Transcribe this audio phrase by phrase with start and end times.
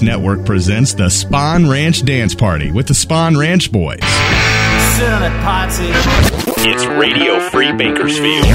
[0.00, 3.98] Podcast Network presents the Spawn Ranch Dance Party with the Spawn Ranch Boys.
[6.62, 8.46] It's Radio Free Bakersfield.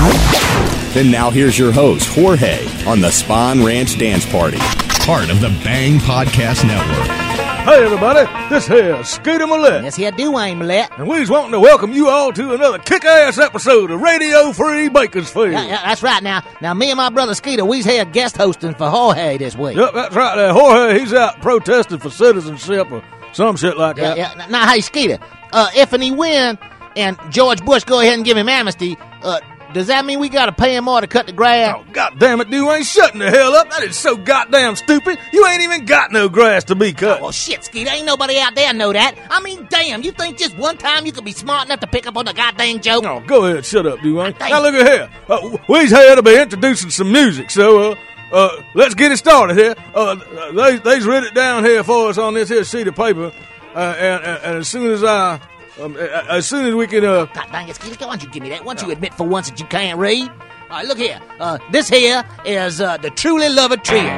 [0.96, 4.58] And now here's your host, Jorge, on the Spawn Ranch Dance Party,
[5.06, 7.25] part of the Bang Podcast Network.
[7.66, 10.96] Hey everybody, this here is Scooter Millette, Yes, here Dwayne Millette.
[11.00, 15.52] and we's wanting to welcome you all to another kick-ass episode of Radio Free Bakersfield.
[15.54, 16.22] Yeah, yeah, that's right.
[16.22, 19.76] Now, now, me and my brother Skeeter, we's here guest hosting for Jorge this week.
[19.78, 20.54] Yep, that's right there.
[20.54, 24.38] Jorge, he's out protesting for citizenship or some shit like Yeah, that.
[24.38, 24.46] yeah.
[24.48, 25.18] Now, hey, Skeeter,
[25.52, 26.60] uh, if and he win,
[26.96, 29.40] and George Bush go ahead and give him amnesty, uh,
[29.76, 31.76] does that mean we got to pay him more to cut the grass?
[31.78, 33.70] Oh, God damn it, dude, ain't shutting the hell up.
[33.72, 35.20] That is so goddamn stupid.
[35.34, 37.22] You ain't even got no grass to be cut.
[37.22, 39.18] Well, shit, Skeeter, ain't nobody out there know that.
[39.30, 42.08] I mean, damn, you think just one time you could be smart enough to pick
[42.08, 43.04] up on the goddamn joke?
[43.06, 44.00] Oh, go ahead, shut up.
[44.00, 45.10] Thank Now look at here.
[45.28, 47.96] Uh, we's here to be introducing some music, so uh,
[48.32, 49.76] uh, let's get it started here.
[49.94, 50.16] Uh,
[50.54, 53.34] they they's written it down here for us on this here sheet of paper,
[53.76, 55.42] uh, and, and, and as soon as I,
[55.82, 58.24] um, a- a- as soon as we can, uh, God dang it, Skeeter, why don't
[58.24, 58.64] you give me that?
[58.66, 60.30] Why don't you admit for once that you can't read?
[60.30, 61.20] All right, look here.
[61.40, 64.10] Uh, this here is uh, the Truly Lover Trio.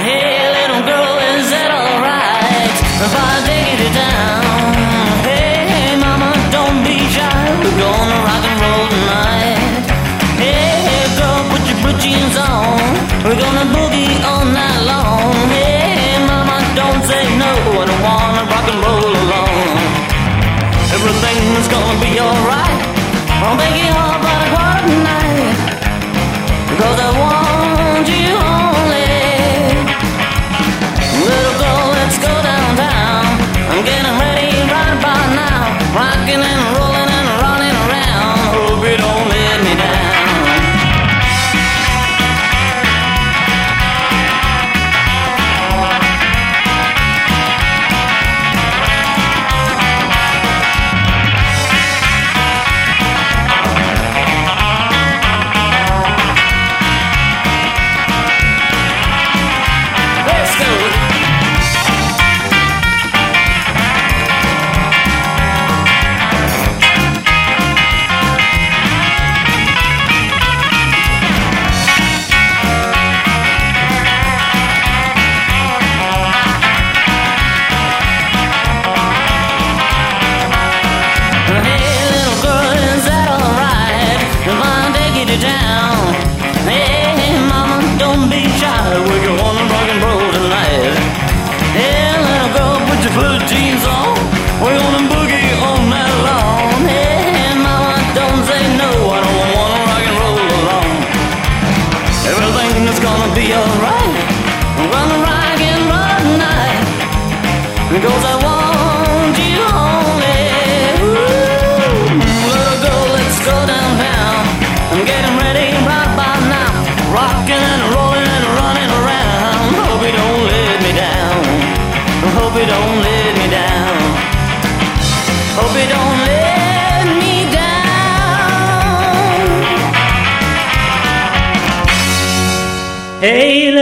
[0.00, 3.39] Hey, little girl, is that alright?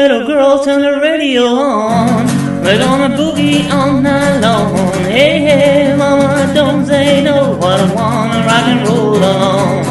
[0.08, 2.26] Little girl, turn the radio on.
[2.62, 4.74] We're gonna boogie all night long.
[5.04, 7.56] Hey, hey, mama, don't say no.
[7.58, 9.84] What I wanna rock and roll alone.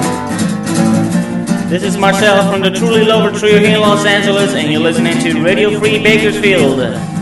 [1.69, 5.19] This is Marcel from the Truly Lover Trio here in Los Angeles, and you're listening
[5.19, 7.16] to Radio Free Bakersfield.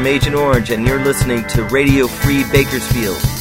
[0.00, 3.39] From Agent Orange, and you're listening to Radio Free Bakersfield.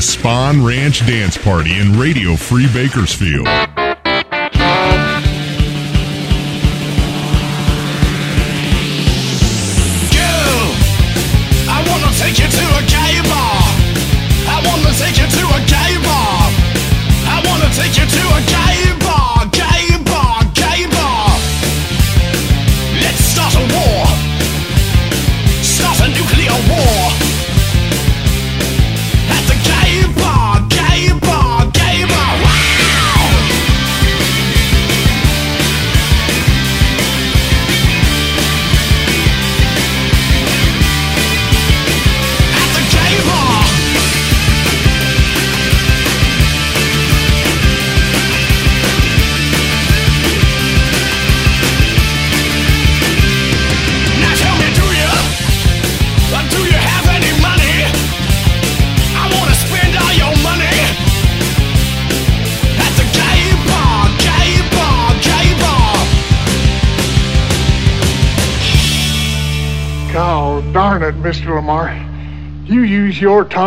[0.00, 3.69] The Spawn Ranch Dance Party in Radio Free Bakersfield.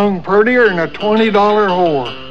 [0.03, 2.22] Tongue prettier than a $20 whore.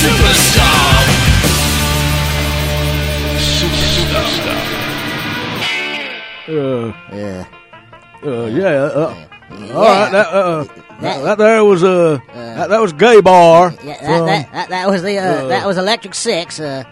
[0.00, 1.00] Superstar.
[3.60, 4.56] Superstar.
[6.48, 7.44] Uh, Yeah.
[8.24, 8.66] uh, yeah.
[8.66, 9.14] Uh,
[9.74, 10.10] all right.
[10.12, 10.64] That, uh,
[11.00, 13.72] that, that there was uh, that, that was gay bar.
[13.84, 16.84] Yeah, that, from- that, that, that was the uh, uh, that was Electric Six uh,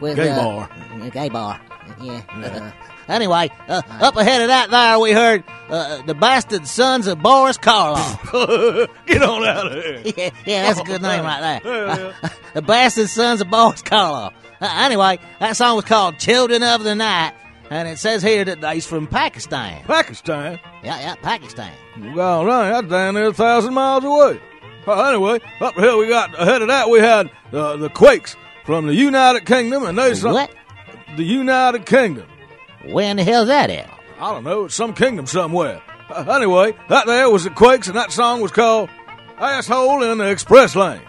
[0.00, 0.68] with Gay uh, bar.
[1.00, 1.60] uh, Gay bar.
[2.02, 2.72] Yeah.
[3.08, 7.58] Anyway, uh, up ahead of that there, we heard uh, the bastard sons of Boris
[7.58, 8.88] Karloff.
[9.06, 10.02] Get on out of here.
[10.16, 12.14] yeah, yeah, that's a good name right there.
[12.24, 14.32] Uh, the bastard sons of Boris Karloff.
[14.60, 17.32] Uh, anyway, that song was called "Children of the Night,"
[17.68, 19.82] and it says here that he's from Pakistan.
[19.84, 20.58] Pakistan.
[20.82, 21.72] Yeah, yeah, Pakistan.
[22.14, 24.40] Well, right, that's down there a thousand miles away.
[24.86, 28.86] Uh, anyway, up hill we got ahead of that we had uh, the Quakes from
[28.86, 30.50] the United Kingdom, and they What?
[31.16, 32.26] The United Kingdom.
[32.86, 33.90] Where in the hell's that at?
[34.18, 34.66] I don't know.
[34.66, 35.82] It's some kingdom somewhere.
[36.08, 38.90] Uh, anyway, that there was the Quakes, and that song was called
[39.38, 41.00] "Asshole in the Express Lane."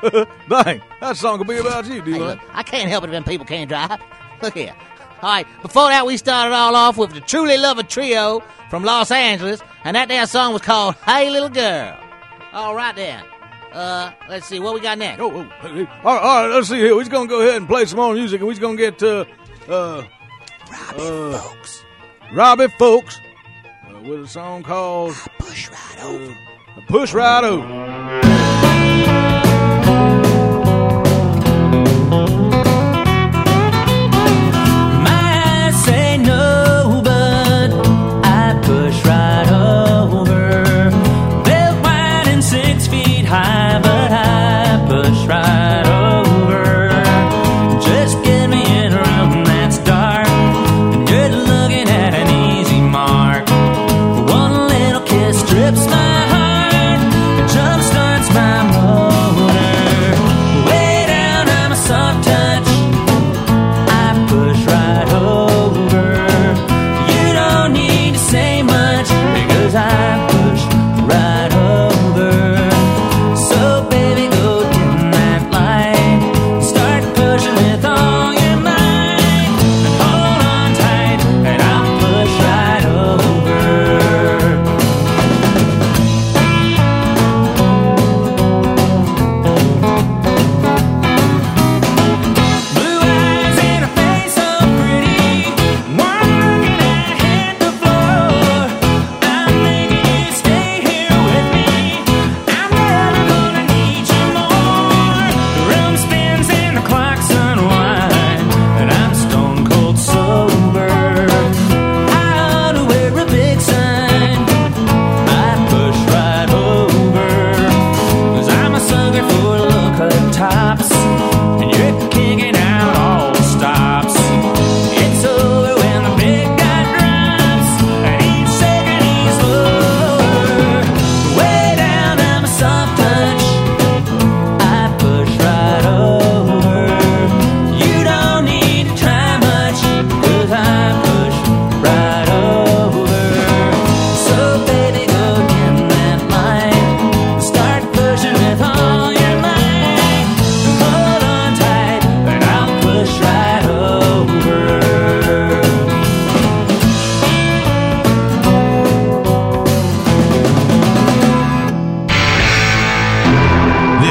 [0.48, 3.24] Dang, that song could be about you, Hey, look, I can't help it if them
[3.24, 4.00] people can't drive.
[4.42, 4.74] Look here.
[5.20, 9.10] All right, before that, we started all off with the Truly Lover Trio from Los
[9.10, 11.98] Angeles, and that there song was called Hey Little Girl.
[12.52, 13.24] All right, then.
[13.72, 15.20] Uh, let's see, what we got next?
[15.20, 15.88] Oh, oh, hey, hey.
[16.04, 16.94] all, right, all right, let's see here.
[16.94, 19.02] We're going to go ahead and play some more music, and we're going to get
[19.02, 19.24] uh,
[19.68, 20.04] uh,
[20.70, 21.84] Robbie Fulks.
[22.32, 23.20] Robbie Fulks
[23.88, 26.36] uh, with a song called Push right over.
[26.86, 28.28] Push Right Over.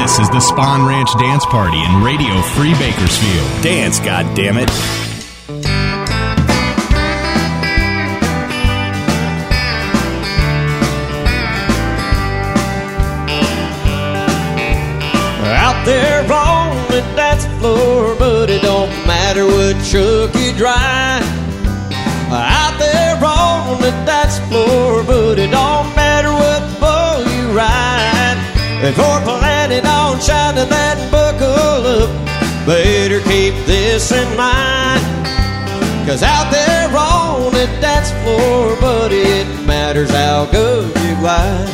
[0.08, 3.62] This is the Spawn Ranch Dance Party in Radio Free Bakersfield.
[3.62, 4.70] Dance, goddammit.
[15.44, 21.22] Out there on the dance floor, but it don't matter what truck you drive.
[22.32, 26.07] Out there on the dance floor, but it don't matter
[28.96, 35.04] You're planning on shining that buckle up, better keep this in mind.
[36.08, 41.68] Cause out there on the dance floor, but it matters how good you glide.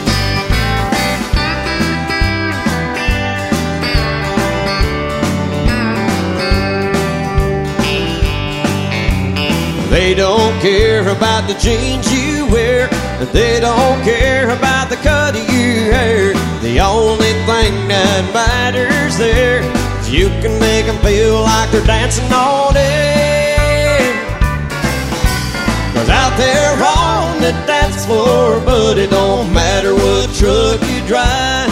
[9.88, 12.88] They don't care about the jeans you wear.
[13.21, 16.24] And they don't care about the cut of your hair.
[16.75, 22.26] The only thing that matters there is you can make them feel like they're dancing
[22.35, 24.02] on air.
[25.95, 31.71] Cause out there on the dance floor, but it don't matter what truck you drive.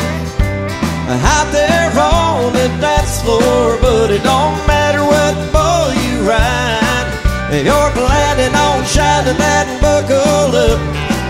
[1.10, 7.10] Out there on the dance floor, but it don't matter what bull you ride.
[7.50, 10.78] If you're planning on shining that buckle up,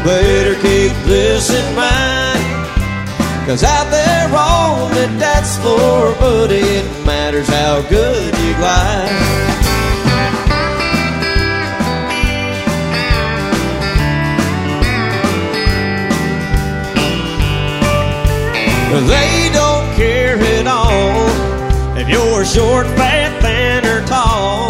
[0.04, 2.31] better keep this in mind.
[3.46, 9.42] Cause out there on the dance floor, but it matters how good you glide.
[19.08, 24.61] They don't care at all if you're short, fat, thin, or tall.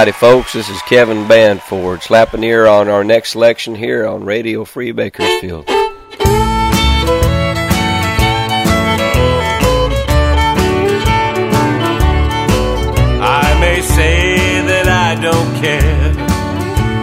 [0.00, 0.54] Howdy, folks.
[0.54, 5.66] This is Kevin Banford slapping ear on our next selection here on Radio Free Bakersfield.
[5.68, 5.74] I
[13.60, 16.14] may say that I don't care,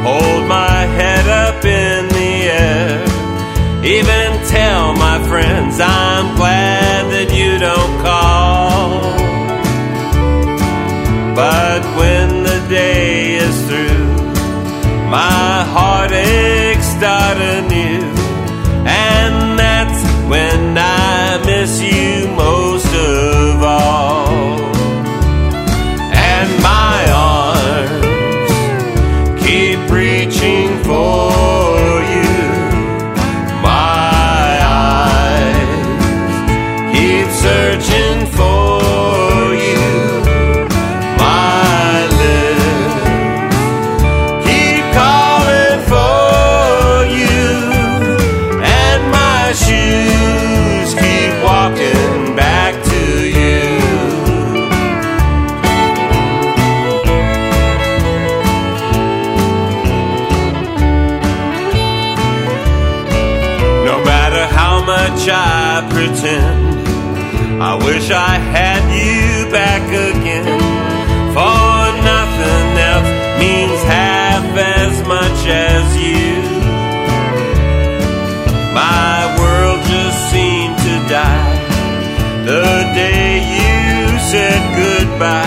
[0.01, 3.05] hold my head up in the air,
[3.85, 9.17] even tell my friends I'm glad that you don't call.
[11.35, 11.86] But
[15.09, 16.11] my heart
[16.83, 18.16] start anew.
[85.17, 85.46] Bye.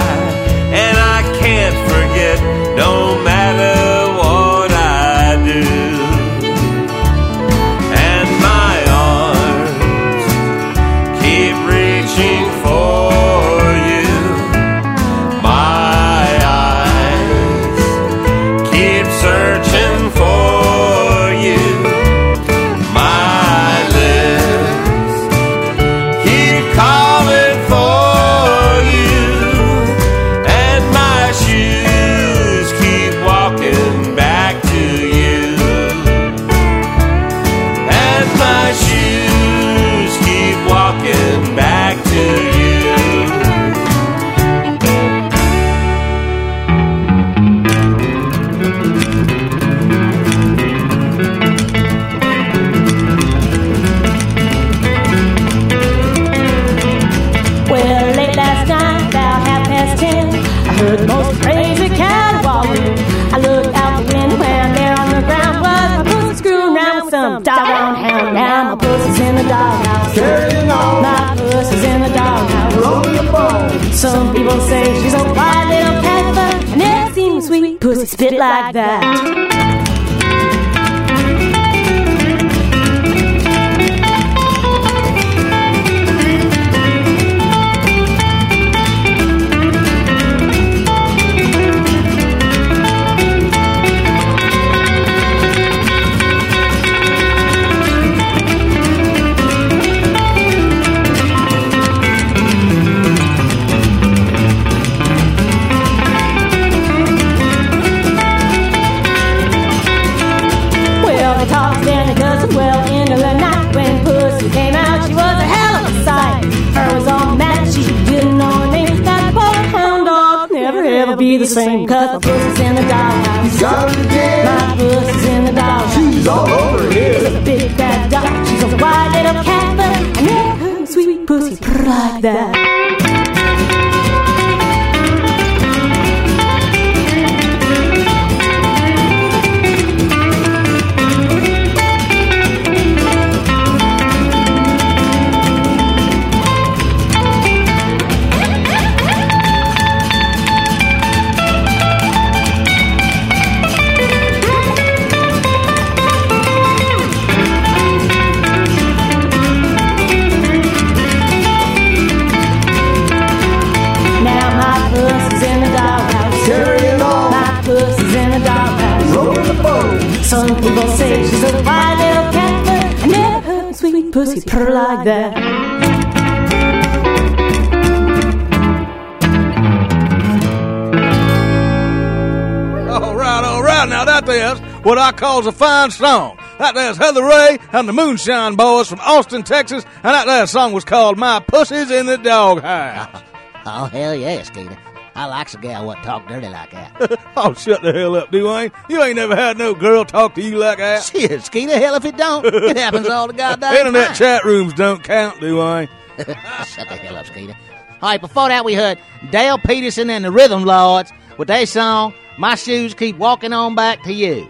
[184.90, 186.36] What I calls a fine song.
[186.58, 190.72] That there's Heather Ray and the Moonshine Boys from Austin, Texas, and that there song
[190.72, 193.22] was called "My Pussy's in the Doghouse."
[193.66, 194.76] Oh, hell yeah, Skeeter.
[195.14, 197.20] I likes a gal what talk dirty like that.
[197.36, 198.72] oh, shut the hell up, Dwayne.
[198.88, 201.02] You ain't never had no girl talk to you like that.
[201.12, 202.46] Shit, Skeeter, hell if it don't.
[202.46, 204.16] It happens all the goddamn Internet time.
[204.16, 205.90] chat rooms don't count, Dwayne.
[206.16, 207.54] Shut the hell up, Skeeter.
[208.00, 208.98] All right, before that, we heard
[209.30, 214.02] Dale Peterson and the Rhythm Lords with their song, My Shoes Keep Walking On Back
[214.04, 214.48] to You.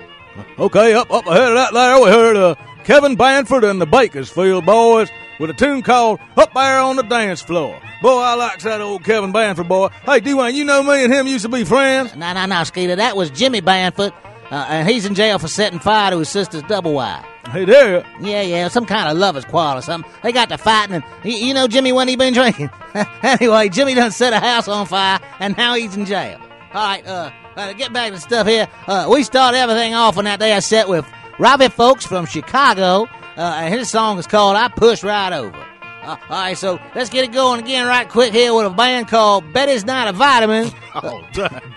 [0.59, 4.67] Okay, up up ahead of that there, we heard uh, Kevin Banford and the Bakersfield
[4.67, 7.81] Boys with a tune called Up There on the Dance Floor.
[8.03, 9.89] Boy, I likes that old Kevin Banford boy.
[10.05, 12.15] Hey, Dwayne, you know me and him used to be friends?
[12.17, 14.13] No, no, no, Skeeter, that was Jimmy Banford,
[14.51, 17.25] uh, and he's in jail for setting fire to his sister's double wide.
[17.51, 18.07] Hey there.
[18.21, 20.11] Yeah, yeah, some kind of lovers quarrel or something.
[20.23, 22.71] They got to fighting, and you, you know Jimmy when he been drinking.
[23.23, 26.39] anyway, Jimmy done set a house on fire, and now he's in jail.
[26.73, 28.69] All right, uh, uh get back to stuff here.
[28.87, 31.07] Uh, we start everything off on that day I set with
[31.39, 35.57] Robbie Fulks from Chicago, uh, and his song is called "I Push Right Over."
[36.03, 39.09] Uh, all right, so let's get it going again right quick here with a band
[39.09, 40.71] called Betty's Not a Vitamin.
[40.93, 41.61] Oh, dang.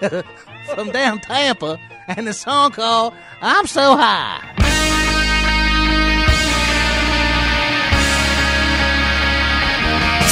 [0.00, 0.22] Dang.
[0.74, 4.40] from down Tampa, and the song called I'm So High.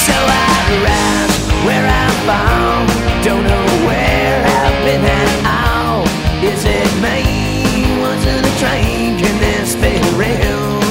[0.02, 3.22] So I arrived where I'm from.
[3.24, 3.71] Don't know
[4.84, 6.02] I've at all.
[6.42, 7.86] Is it me?
[8.02, 9.16] Was it a train?
[9.16, 9.76] Can this
[10.18, 10.82] real?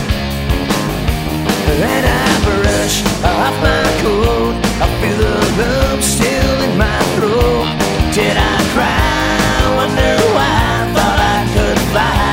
[1.83, 4.55] And I brush off my coat.
[4.79, 7.67] I feel the lump still in my throat.
[8.15, 9.75] Did I cry?
[9.75, 12.31] Wonder why thought I could fly.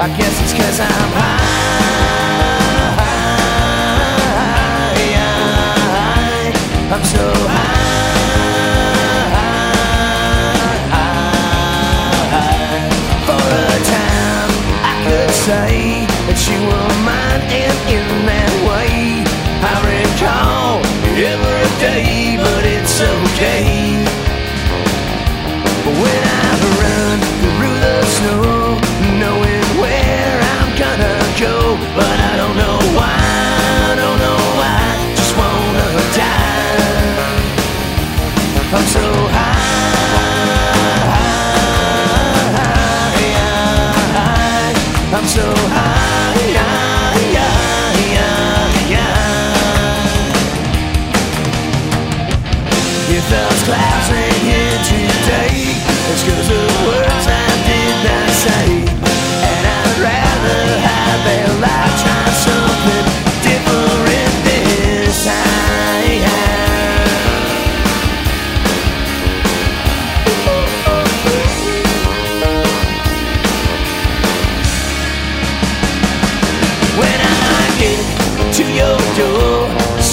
[0.00, 1.50] I guess it's cause I'm high.
[6.92, 7.49] I'm so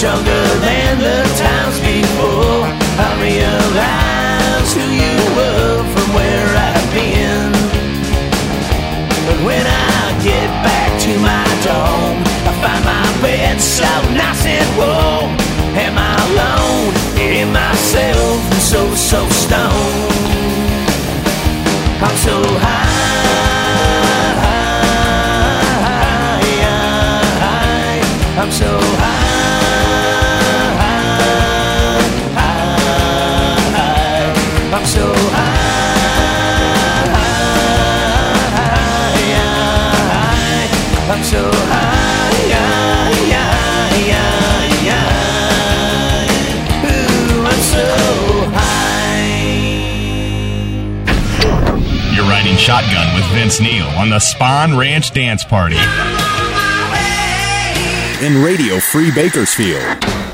[0.07, 2.63] stronger than the times before,
[2.95, 7.51] I realize who you were from where I've been.
[9.27, 14.69] But when I get back to my dome, I find my bed so nice and
[14.79, 15.35] warm.
[15.75, 19.26] Am I alone in myself and so, so
[52.67, 55.77] shotgun with Vince Neil on the Spawn Ranch Dance Party.
[58.21, 60.26] In Radio Free Bakersfield.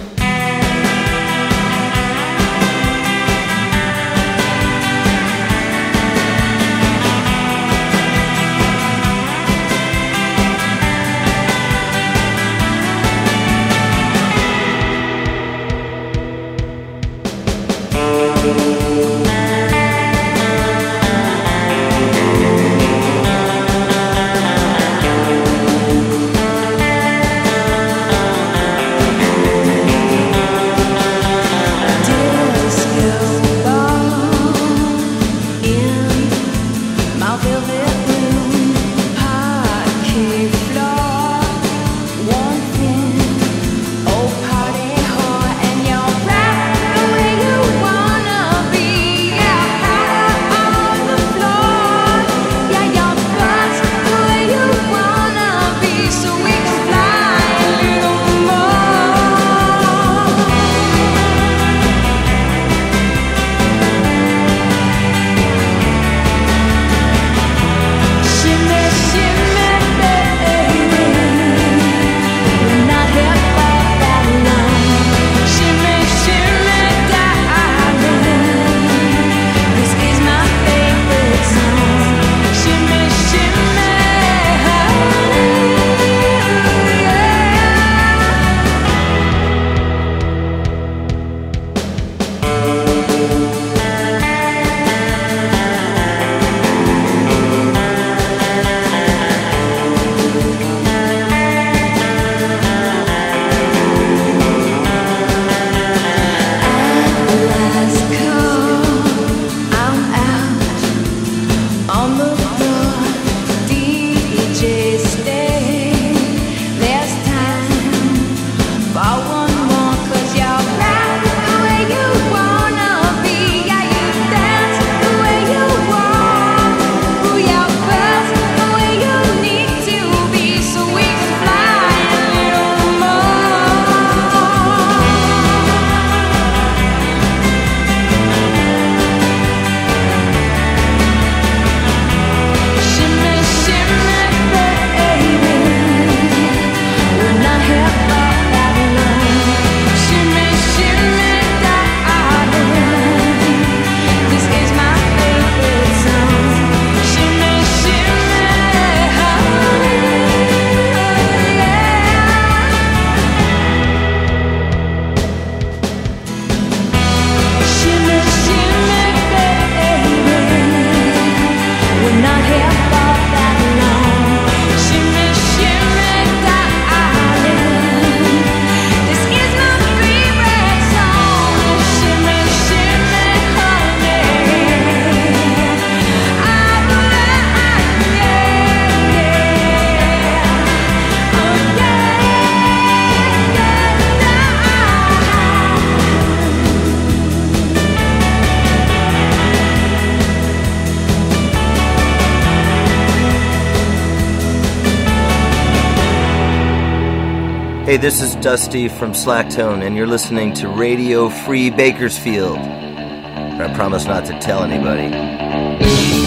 [208.03, 212.57] This is Dusty from Slacktone, and you're listening to Radio Free Bakersfield.
[212.57, 216.22] I promise not to tell anybody.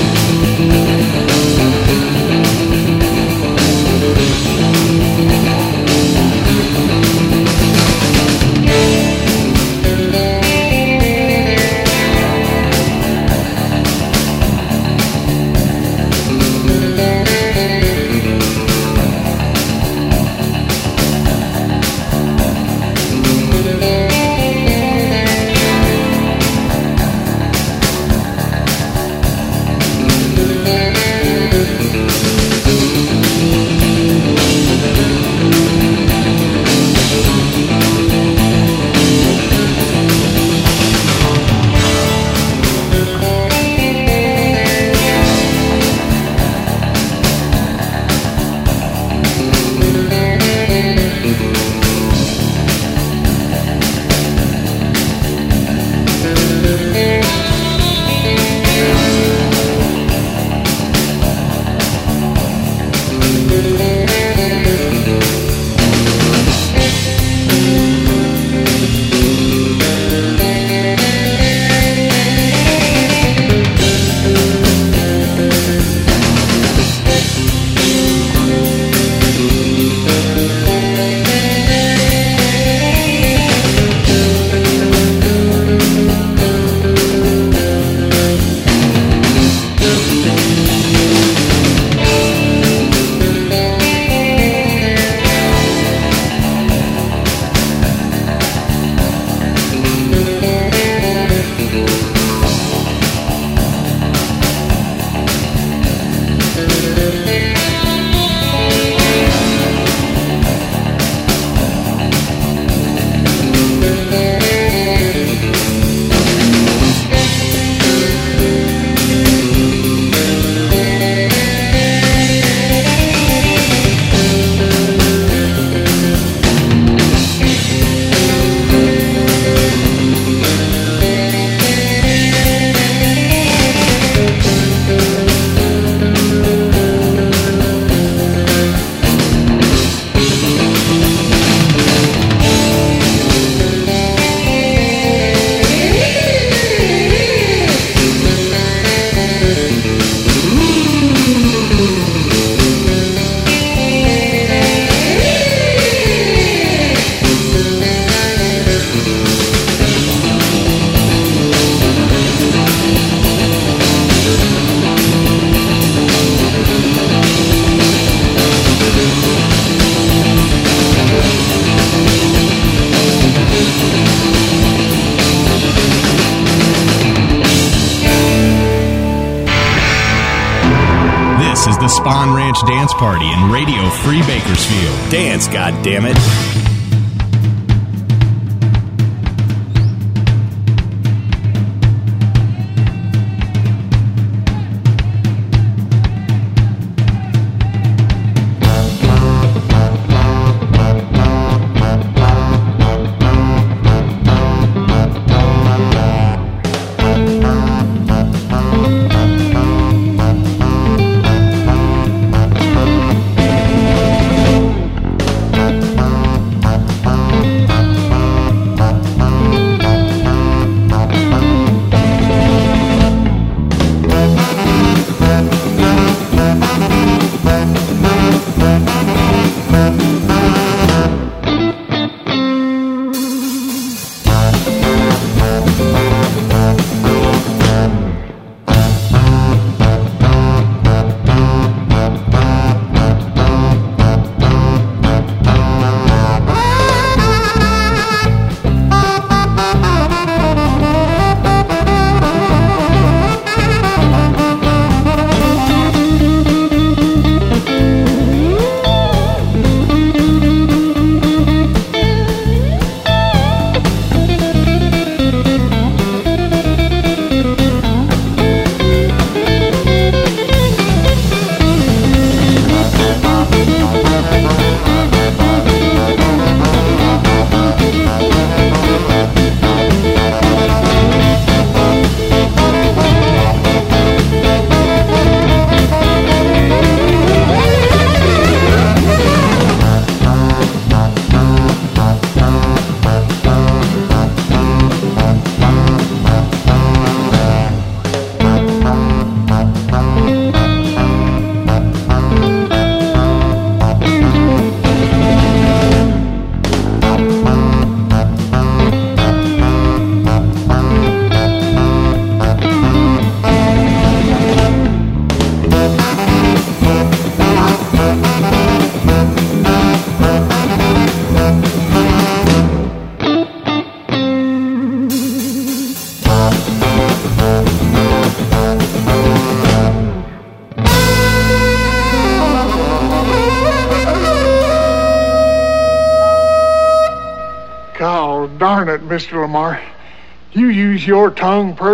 [182.87, 185.11] Dance Party in Radio Free Bakersfield.
[185.11, 186.66] Dance, goddammit.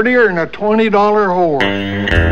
[0.02, 2.31] Prettier than a $20 whore.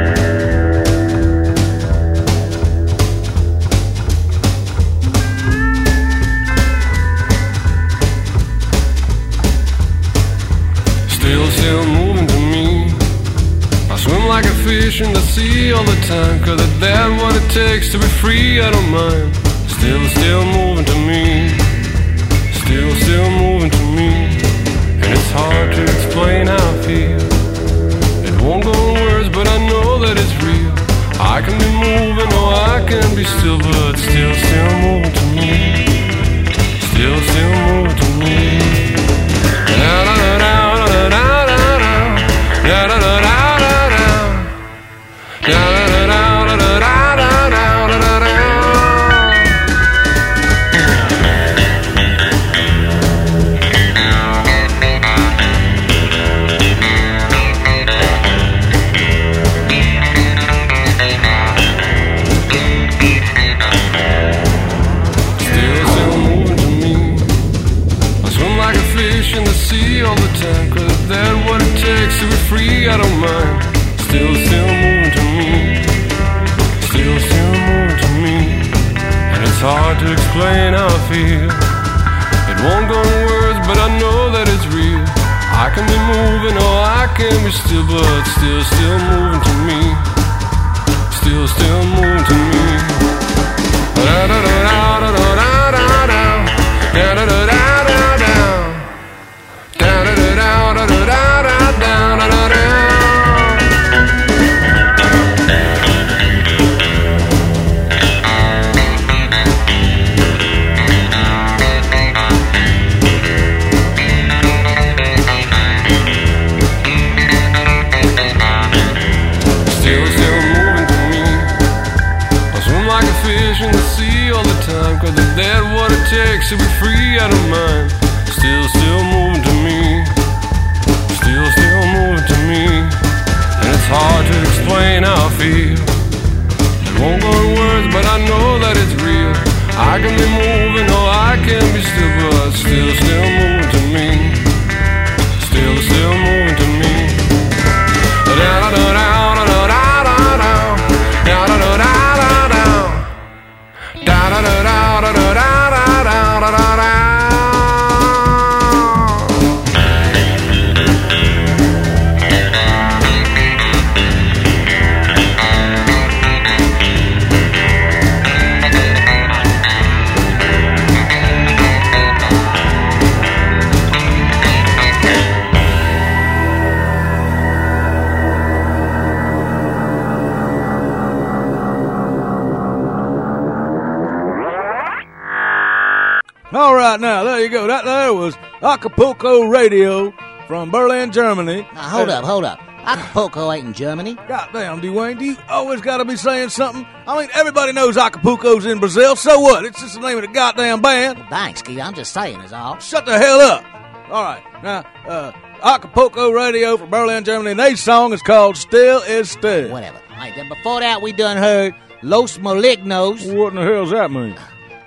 [188.11, 190.13] There was Acapulco Radio
[190.49, 191.65] from Berlin, Germany.
[191.75, 192.59] Now, hold up, hold up.
[192.83, 194.15] Acapulco ain't in Germany.
[194.29, 196.85] Goddamn, Dwayne, do you always got to be saying something?
[197.07, 199.15] I mean, everybody knows Acapulco's in Brazil.
[199.15, 199.65] So what?
[199.65, 201.23] It's just the name of the goddamn band.
[201.31, 201.79] Thanks, Keith.
[201.81, 202.81] I'm just saying is all.
[202.81, 203.65] Shut the hell up.
[204.11, 205.31] All right, now uh,
[205.63, 207.53] Acapulco Radio from Berlin, Germany.
[207.53, 209.99] And their song is called "Still Is Still." Whatever.
[210.11, 213.33] All right, then before that, we done heard Los Malignos.
[213.37, 214.37] What in the hell's that mean?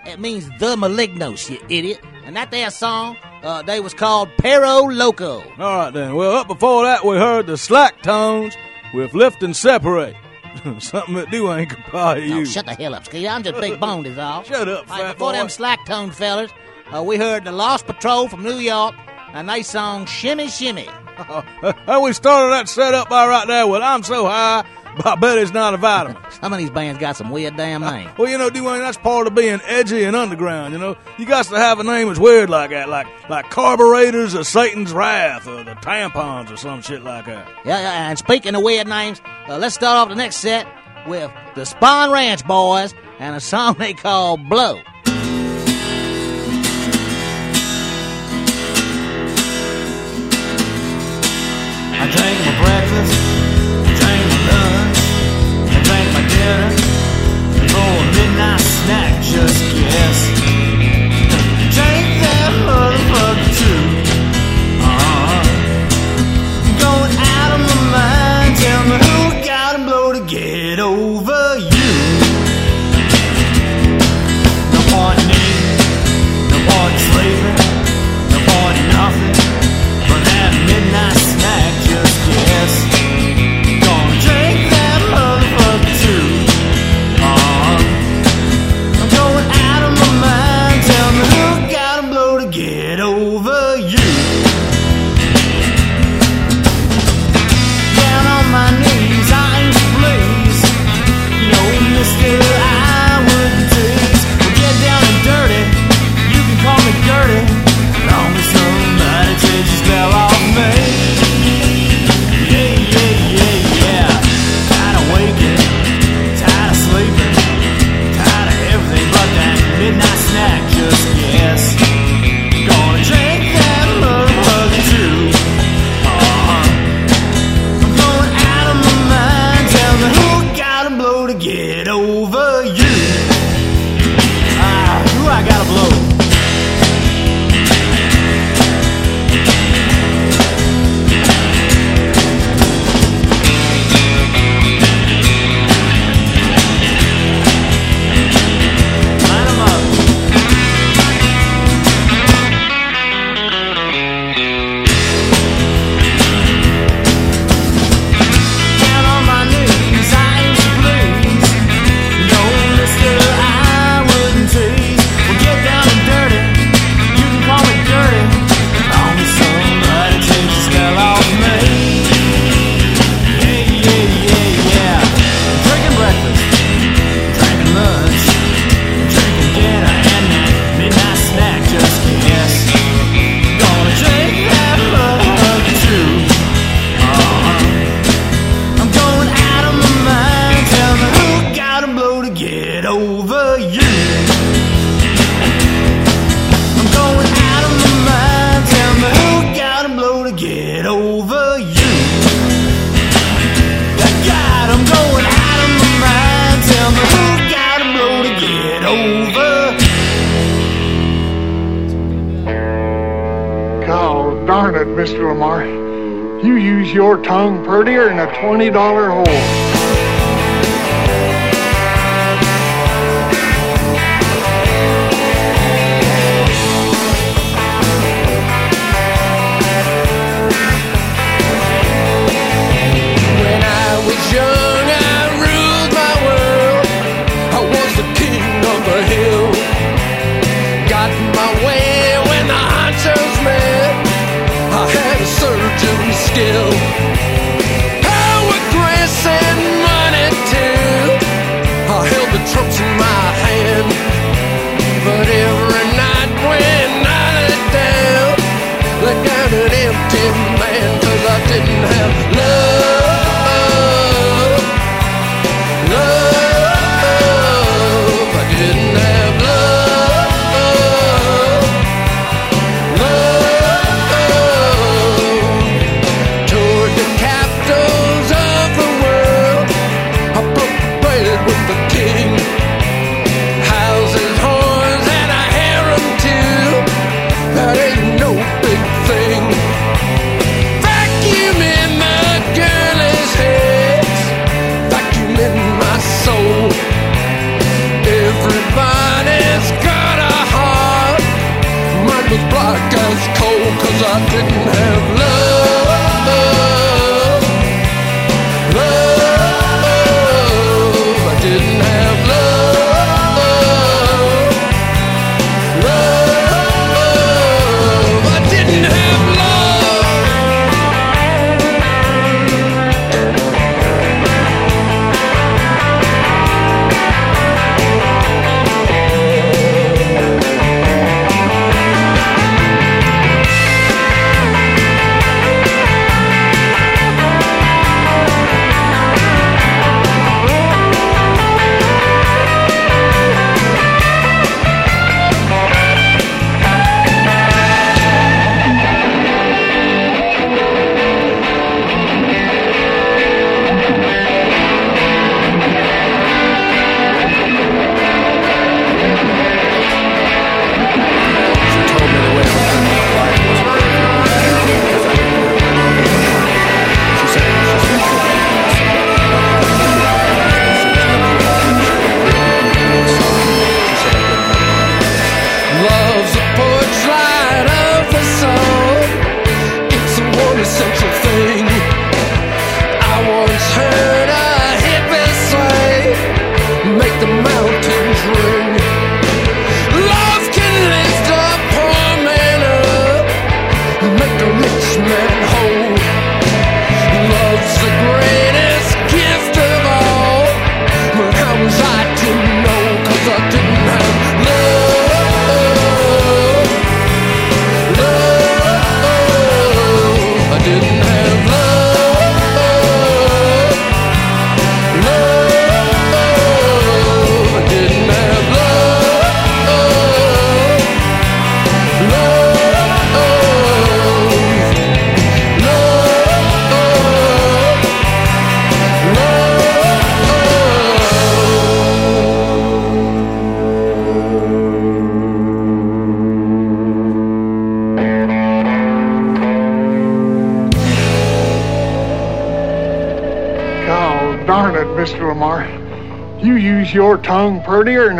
[0.05, 2.03] It means the Malignos, you idiot.
[2.25, 5.41] And that there song, uh, they was called Pero Loco.
[5.59, 6.15] All right then.
[6.15, 8.55] Well, up before that, we heard the Slacktones
[8.93, 10.15] with "Lift and Separate."
[10.79, 12.51] Something that Dwayne could probably Oh, use.
[12.53, 13.27] shut the hell up, Ski.
[13.27, 14.43] I'm just big boned is all.
[14.43, 15.37] Shut up, All right, before boy.
[15.37, 16.51] them Slacktone fellas,
[16.95, 18.93] uh, we heard the Lost Patrol from New York,
[19.33, 20.87] and they song Shimmy Shimmy.
[21.87, 24.63] And we started that set up by right there with "I'm so high,
[24.95, 27.81] but I bet it's not a vitamin." Some of these bands got some weird damn
[27.81, 28.11] names.
[28.17, 30.73] Well, you know, Dwayne, that's part of being edgy and underground.
[30.73, 34.35] You know, you got to have a name that's weird like that, like like carburetors
[34.35, 37.47] or Satan's wrath or the tampons or some shit like that.
[37.65, 40.67] Yeah, yeah, and speaking of weird names, uh, let's start off the next set
[41.07, 44.79] with the Spawn Ranch Boys and a song they call Blow.
[51.95, 53.42] I drank my breakfast,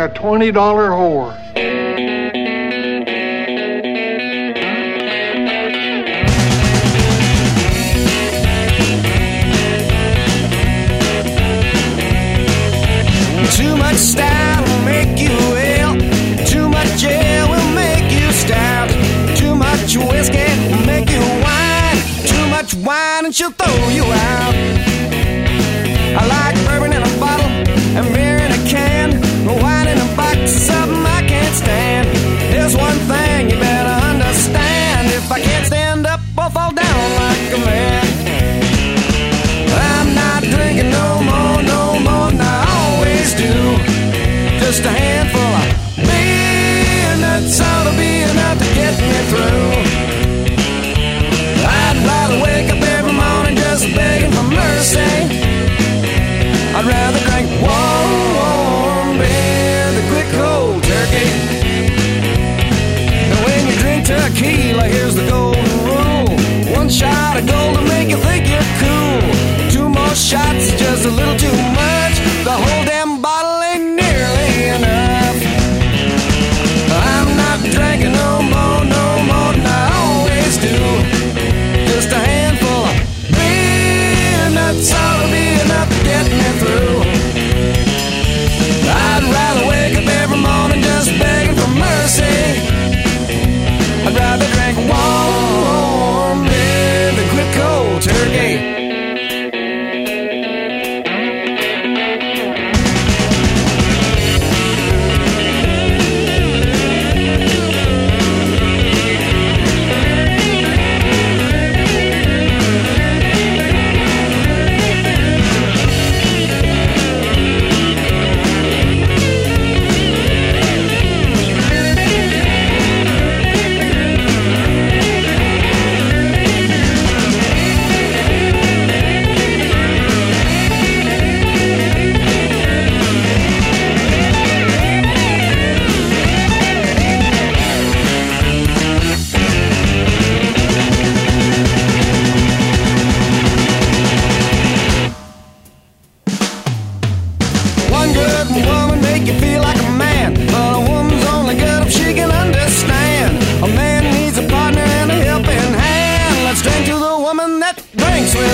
[0.04, 1.43] a $20 whore.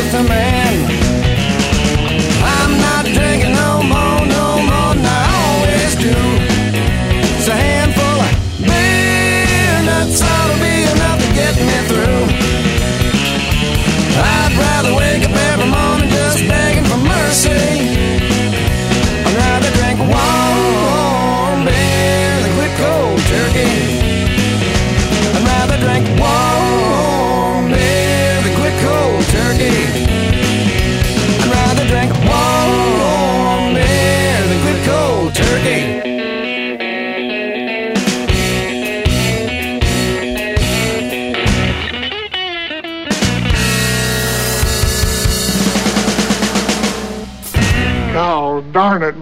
[0.02, 0.89] just a man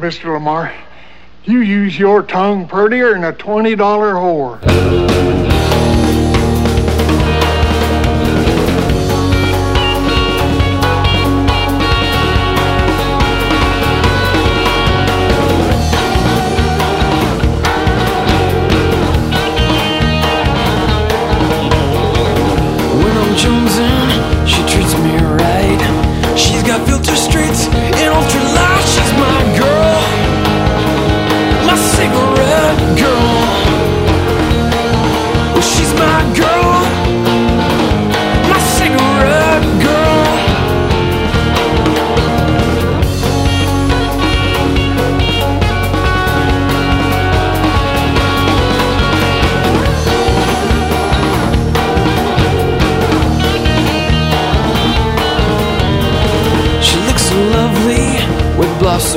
[0.09, 0.33] Mr.
[0.33, 0.73] Lamar.
[1.45, 5.18] You use your tongue prettier than a $20 whore.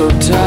[0.02, 0.41] so tired.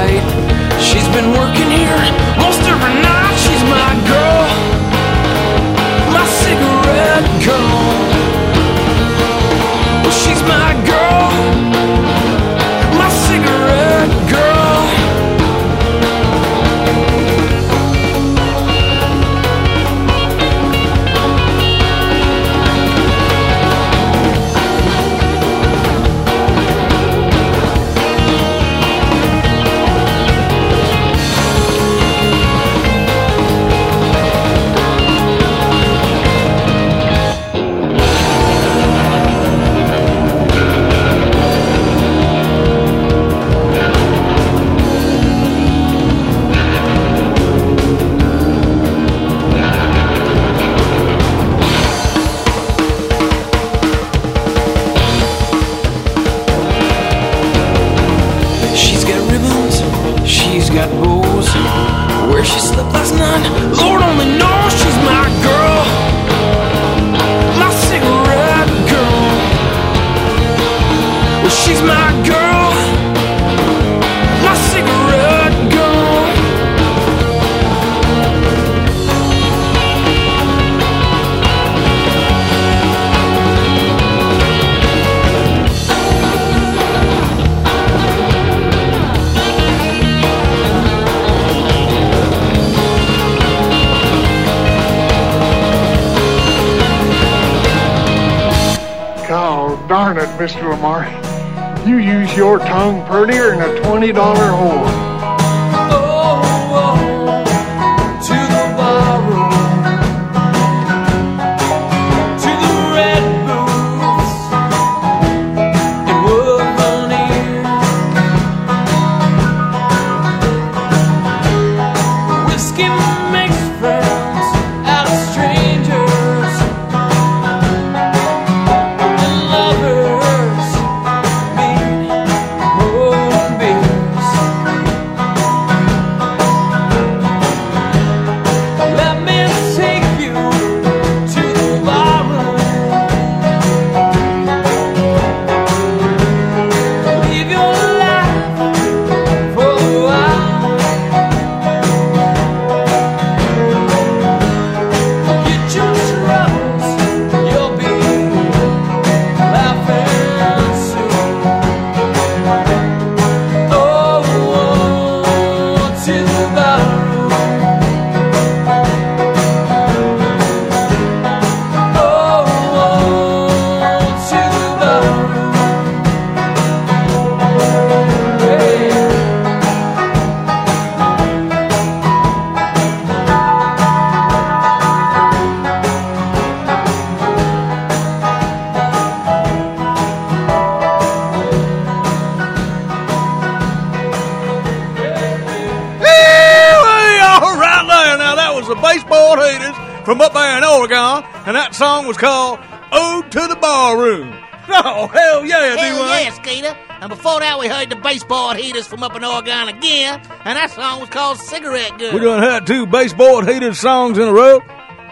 [202.05, 202.59] Song was called
[202.91, 204.33] "Ode to the Ballroom.
[204.67, 206.25] Oh hell yeah, Hell D-Wayne.
[206.25, 206.75] yeah, Skeeter.
[206.99, 210.71] And before that, we heard the baseball heaters from up in Oregon again, and that
[210.71, 212.13] song was called Cigarette Girl.
[212.13, 214.61] We done had two baseball haters songs in a row.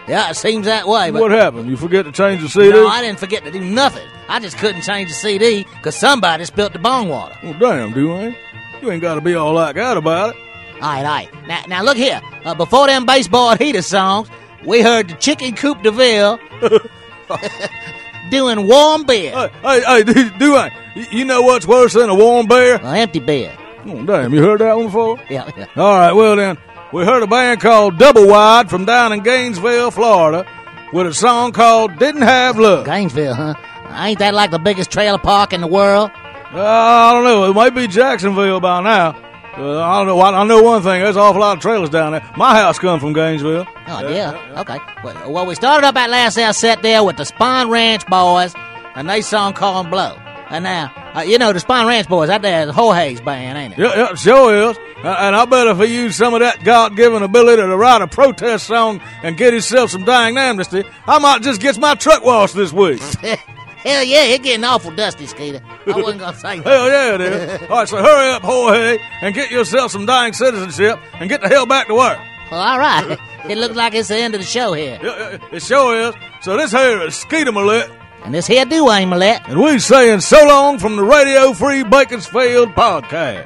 [0.07, 1.11] Yeah, it seems that way.
[1.11, 1.69] But What happened?
[1.69, 2.71] You forget to change the CD?
[2.71, 4.07] No, I didn't forget to do nothing.
[4.27, 7.35] I just couldn't change the CD because somebody spilled the bong water.
[7.43, 8.35] Well, damn, Dwayne.
[8.81, 10.41] You ain't got to be all like that about it.
[10.81, 11.47] All right, all right.
[11.47, 12.19] Now, now look here.
[12.43, 14.29] Uh, before them baseball heater songs,
[14.65, 16.39] we heard the Chicken Coop DeVille
[18.29, 19.31] doing warm beer.
[19.31, 22.75] Hey, hey, hey, D- Dwayne, y- you know what's worse than a warm bear?
[22.75, 23.51] An empty beer.
[23.85, 25.19] Oh, damn, you heard that one before?
[25.29, 25.65] Yeah, yeah.
[25.75, 26.57] All right, well then,
[26.93, 30.47] we heard a band called Double Wide from down in Gainesville, Florida,
[30.93, 33.53] with a song called "Didn't Have Love." Gainesville, huh?
[33.95, 36.11] Ain't that like the biggest trailer park in the world?
[36.53, 37.49] Uh, I don't know.
[37.49, 39.15] It might be Jacksonville by now.
[39.57, 40.19] Uh, I don't know.
[40.19, 41.01] I, I know one thing.
[41.01, 42.27] There's an awful lot of trailers down there.
[42.35, 43.67] My house come from Gainesville.
[43.87, 44.61] Oh, yeah.
[44.61, 44.79] Okay.
[45.03, 48.53] Well, well, we started up at last hour set there with the Spine Ranch boys,
[48.95, 50.17] and they song called Blow.
[50.49, 53.57] And now, uh, you know, the Spine Ranch boys, that there is a Jorge's band,
[53.57, 53.79] ain't it?
[53.79, 54.77] Yeah, yeah, sure is.
[55.03, 58.07] Uh, and I bet if he used some of that God-given ability to write a
[58.07, 62.55] protest song and get himself some dying amnesty, I might just get my truck washed
[62.55, 63.01] this week.
[63.83, 65.61] Hell yeah, it's getting awful dusty, Skeeter.
[65.85, 66.65] I wasn't going to say that.
[66.65, 67.61] Hell yeah, it is.
[67.69, 71.49] All right, so hurry up, Jorge, and get yourself some dying citizenship and get the
[71.49, 72.17] hell back to work.
[72.51, 73.17] Well, all right.
[73.49, 74.97] It looks like it's the end of the show here.
[75.03, 76.15] Yeah, yeah, It sure is.
[76.43, 77.93] So this here is Skeeter Millette.
[78.23, 79.49] And this here Dwayne Millette.
[79.49, 83.43] And we saying so long from the Radio Free Bakersfield podcast.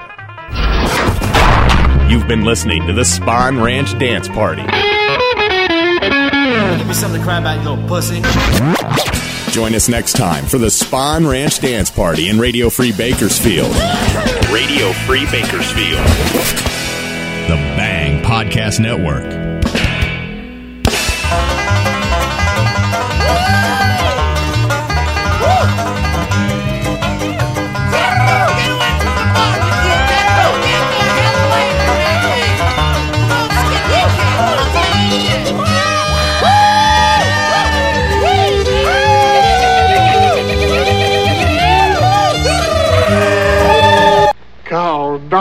[2.11, 4.61] You've been listening to the Spawn Ranch Dance Party.
[6.77, 8.21] Give me something to cry about, you little pussy.
[9.51, 13.71] Join us next time for the Spawn Ranch Dance Party in Radio Free Bakersfield.
[14.51, 16.05] Radio Free Bakersfield.
[17.47, 19.56] The Bang Podcast Network.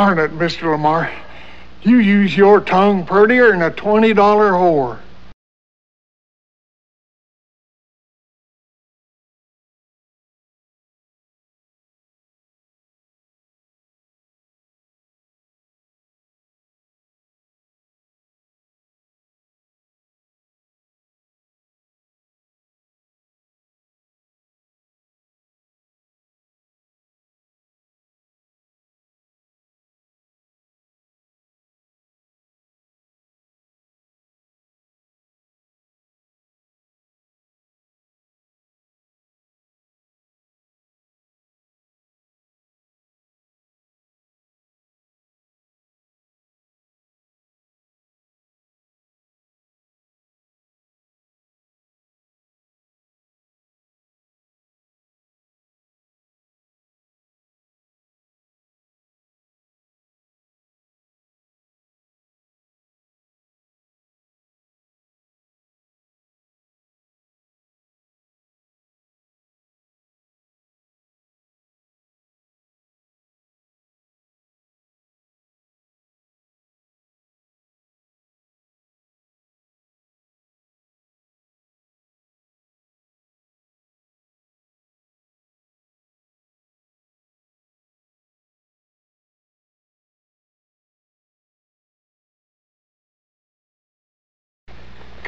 [0.06, 0.70] Darn it, Mr.
[0.70, 1.10] Lamar.
[1.82, 4.98] You use your tongue prettier than a $20 whore.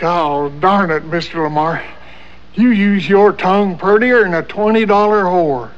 [0.00, 1.42] God darn it, Mr.
[1.42, 1.82] Lamar.
[2.54, 5.70] You use your tongue prettier than a $20 whore.